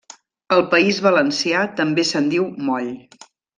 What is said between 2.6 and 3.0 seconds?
moll.